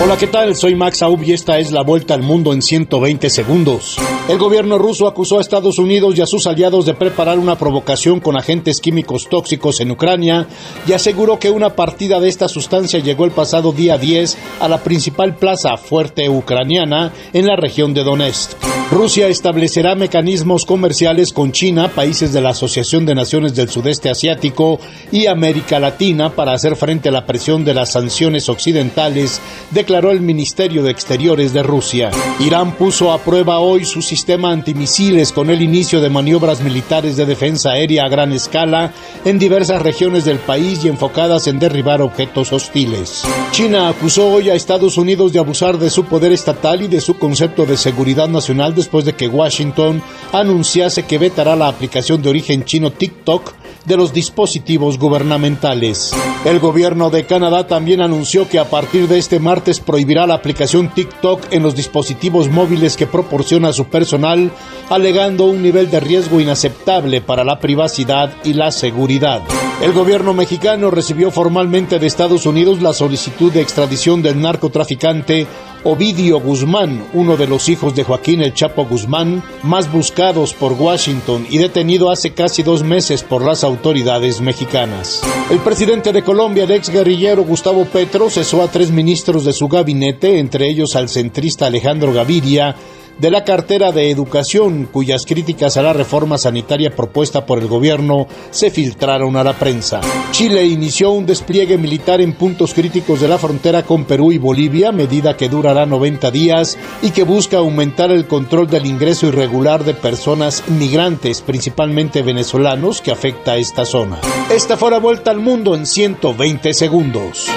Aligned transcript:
Hola, 0.00 0.16
¿qué 0.16 0.28
tal? 0.28 0.54
Soy 0.54 0.76
Max 0.76 1.02
Aub 1.02 1.24
y 1.24 1.32
esta 1.32 1.58
es 1.58 1.72
la 1.72 1.82
vuelta 1.82 2.14
al 2.14 2.22
mundo 2.22 2.52
en 2.52 2.62
120 2.62 3.28
segundos. 3.30 3.98
El 4.28 4.36
gobierno 4.36 4.76
ruso 4.76 5.08
acusó 5.08 5.38
a 5.38 5.40
Estados 5.40 5.78
Unidos 5.78 6.14
y 6.14 6.20
a 6.20 6.26
sus 6.26 6.46
aliados 6.46 6.84
de 6.84 6.92
preparar 6.92 7.38
una 7.38 7.56
provocación 7.56 8.20
con 8.20 8.36
agentes 8.36 8.78
químicos 8.78 9.26
tóxicos 9.26 9.80
en 9.80 9.90
Ucrania 9.90 10.46
y 10.86 10.92
aseguró 10.92 11.38
que 11.38 11.50
una 11.50 11.70
partida 11.70 12.20
de 12.20 12.28
esta 12.28 12.46
sustancia 12.46 13.00
llegó 13.00 13.24
el 13.24 13.30
pasado 13.30 13.72
día 13.72 13.96
10 13.96 14.36
a 14.60 14.68
la 14.68 14.84
principal 14.84 15.36
plaza 15.36 15.78
fuerte 15.78 16.28
ucraniana 16.28 17.10
en 17.32 17.46
la 17.46 17.56
región 17.56 17.94
de 17.94 18.04
Donetsk. 18.04 18.52
Rusia 18.90 19.28
establecerá 19.28 19.94
mecanismos 19.94 20.64
comerciales 20.64 21.34
con 21.34 21.52
China, 21.52 21.88
países 21.94 22.32
de 22.32 22.40
la 22.40 22.50
Asociación 22.50 23.04
de 23.04 23.14
Naciones 23.14 23.54
del 23.54 23.68
Sudeste 23.68 24.08
Asiático 24.08 24.80
y 25.12 25.26
América 25.26 25.78
Latina 25.78 26.30
para 26.30 26.54
hacer 26.54 26.74
frente 26.74 27.10
a 27.10 27.12
la 27.12 27.26
presión 27.26 27.66
de 27.66 27.74
las 27.74 27.92
sanciones 27.92 28.48
occidentales, 28.48 29.42
declaró 29.72 30.10
el 30.10 30.22
Ministerio 30.22 30.82
de 30.82 30.90
Exteriores 30.90 31.52
de 31.52 31.62
Rusia. 31.62 32.10
Irán 32.40 32.76
puso 32.76 33.12
a 33.12 33.18
prueba 33.18 33.58
hoy 33.58 33.84
su 33.84 34.00
sistema 34.18 34.50
antimisiles 34.50 35.30
con 35.30 35.48
el 35.48 35.62
inicio 35.62 36.00
de 36.00 36.10
maniobras 36.10 36.60
militares 36.60 37.16
de 37.16 37.24
defensa 37.24 37.70
aérea 37.70 38.04
a 38.04 38.08
gran 38.08 38.32
escala 38.32 38.92
en 39.24 39.38
diversas 39.38 39.80
regiones 39.80 40.24
del 40.24 40.40
país 40.40 40.84
y 40.84 40.88
enfocadas 40.88 41.46
en 41.46 41.60
derribar 41.60 42.02
objetos 42.02 42.52
hostiles. 42.52 43.22
China 43.52 43.88
acusó 43.88 44.26
hoy 44.26 44.50
a 44.50 44.56
Estados 44.56 44.96
Unidos 44.98 45.32
de 45.32 45.38
abusar 45.38 45.78
de 45.78 45.88
su 45.88 46.04
poder 46.06 46.32
estatal 46.32 46.82
y 46.82 46.88
de 46.88 47.00
su 47.00 47.16
concepto 47.16 47.64
de 47.64 47.76
seguridad 47.76 48.26
nacional 48.26 48.74
después 48.74 49.04
de 49.04 49.14
que 49.14 49.28
Washington 49.28 50.02
anunciase 50.32 51.04
que 51.04 51.18
vetará 51.18 51.54
la 51.54 51.68
aplicación 51.68 52.20
de 52.20 52.30
origen 52.30 52.64
chino 52.64 52.90
TikTok 52.90 53.54
de 53.88 53.96
los 53.96 54.12
dispositivos 54.12 54.98
gubernamentales. 54.98 56.12
El 56.44 56.60
gobierno 56.60 57.10
de 57.10 57.24
Canadá 57.26 57.66
también 57.66 58.00
anunció 58.00 58.48
que 58.48 58.58
a 58.58 58.66
partir 58.70 59.08
de 59.08 59.18
este 59.18 59.40
martes 59.40 59.80
prohibirá 59.80 60.26
la 60.26 60.34
aplicación 60.34 60.90
TikTok 60.90 61.52
en 61.52 61.62
los 61.62 61.74
dispositivos 61.74 62.48
móviles 62.48 62.96
que 62.96 63.06
proporciona 63.06 63.72
su 63.72 63.86
personal, 63.86 64.52
alegando 64.90 65.46
un 65.46 65.62
nivel 65.62 65.90
de 65.90 66.00
riesgo 66.00 66.38
inaceptable 66.38 67.22
para 67.22 67.44
la 67.44 67.58
privacidad 67.58 68.30
y 68.44 68.52
la 68.52 68.70
seguridad. 68.70 69.42
El 69.80 69.92
gobierno 69.92 70.34
mexicano 70.34 70.90
recibió 70.90 71.30
formalmente 71.30 71.98
de 71.98 72.06
Estados 72.06 72.46
Unidos 72.46 72.82
la 72.82 72.92
solicitud 72.92 73.52
de 73.52 73.62
extradición 73.62 74.22
del 74.22 74.40
narcotraficante 74.40 75.46
Ovidio 75.84 76.40
Guzmán, 76.40 77.04
uno 77.12 77.36
de 77.36 77.46
los 77.46 77.68
hijos 77.68 77.94
de 77.94 78.04
Joaquín 78.04 78.42
El 78.42 78.54
Chapo 78.54 78.84
Guzmán, 78.84 79.42
más 79.62 79.90
buscados 79.90 80.52
por 80.52 80.72
Washington 80.72 81.46
y 81.48 81.58
detenido 81.58 82.10
hace 82.10 82.32
casi 82.32 82.62
dos 82.62 82.82
meses 82.82 83.22
por 83.22 83.44
las 83.44 83.64
autoridades 83.64 84.40
mexicanas. 84.40 85.22
El 85.50 85.58
presidente 85.60 86.12
de 86.12 86.22
Colombia, 86.24 86.64
el 86.64 86.70
ex 86.72 86.90
guerrillero 86.90 87.44
Gustavo 87.44 87.84
Petro, 87.84 88.28
cesó 88.30 88.62
a 88.62 88.68
tres 88.68 88.90
ministros 88.90 89.44
de 89.44 89.52
su 89.52 89.68
gabinete, 89.68 90.38
entre 90.38 90.68
ellos 90.68 90.96
al 90.96 91.08
centrista 91.08 91.66
Alejandro 91.66 92.12
Gaviria, 92.12 92.74
de 93.18 93.30
la 93.30 93.44
cartera 93.44 93.92
de 93.92 94.10
educación, 94.10 94.88
cuyas 94.90 95.26
críticas 95.26 95.76
a 95.76 95.82
la 95.82 95.92
reforma 95.92 96.38
sanitaria 96.38 96.94
propuesta 96.94 97.46
por 97.46 97.58
el 97.58 97.66
gobierno 97.66 98.26
se 98.50 98.70
filtraron 98.70 99.36
a 99.36 99.44
la 99.44 99.54
prensa. 99.54 100.00
Chile 100.30 100.64
inició 100.64 101.10
un 101.10 101.26
despliegue 101.26 101.78
militar 101.78 102.20
en 102.20 102.32
puntos 102.32 102.74
críticos 102.74 103.20
de 103.20 103.28
la 103.28 103.38
frontera 103.38 103.82
con 103.82 104.04
Perú 104.04 104.32
y 104.32 104.38
Bolivia, 104.38 104.92
medida 104.92 105.36
que 105.36 105.48
durará 105.48 105.86
90 105.86 106.30
días 106.30 106.78
y 107.02 107.10
que 107.10 107.24
busca 107.24 107.58
aumentar 107.58 108.10
el 108.10 108.26
control 108.26 108.68
del 108.68 108.86
ingreso 108.86 109.26
irregular 109.26 109.84
de 109.84 109.94
personas 109.94 110.62
migrantes, 110.68 111.42
principalmente 111.42 112.22
venezolanos, 112.22 113.00
que 113.00 113.10
afecta 113.10 113.52
a 113.52 113.56
esta 113.56 113.84
zona. 113.84 114.18
Esta 114.50 114.76
fue 114.76 114.90
la 114.90 114.98
vuelta 114.98 115.30
al 115.30 115.40
mundo 115.40 115.74
en 115.74 115.86
120 115.86 116.72
segundos. 116.74 117.48